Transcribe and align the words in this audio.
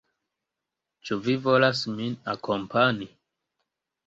Ĉu 1.09 1.17
vi 1.27 1.35
volas 1.49 1.83
min 1.99 2.17
akompani? 2.35 3.11